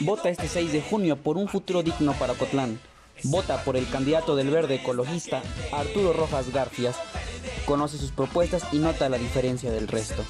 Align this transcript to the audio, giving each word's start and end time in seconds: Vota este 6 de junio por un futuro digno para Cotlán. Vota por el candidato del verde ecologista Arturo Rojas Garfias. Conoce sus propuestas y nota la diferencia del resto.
Vota 0.00 0.30
este 0.30 0.48
6 0.48 0.72
de 0.72 0.80
junio 0.80 1.16
por 1.16 1.36
un 1.36 1.48
futuro 1.48 1.82
digno 1.82 2.12
para 2.14 2.34
Cotlán. 2.34 2.80
Vota 3.24 3.62
por 3.64 3.76
el 3.76 3.88
candidato 3.88 4.36
del 4.36 4.50
verde 4.50 4.76
ecologista 4.76 5.42
Arturo 5.72 6.12
Rojas 6.12 6.52
Garfias. 6.52 6.96
Conoce 7.66 7.98
sus 7.98 8.12
propuestas 8.12 8.64
y 8.72 8.78
nota 8.78 9.08
la 9.08 9.18
diferencia 9.18 9.70
del 9.70 9.88
resto. 9.88 10.24